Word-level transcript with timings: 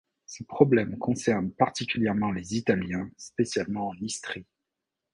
Ce 0.25 0.43
problème 0.43 0.97
concerne 0.97 1.51
particulièrement 1.51 2.31
les 2.31 2.55
Italiens, 2.57 3.11
spécialement 3.17 3.89
en 3.89 3.93
Istrie. 3.97 4.47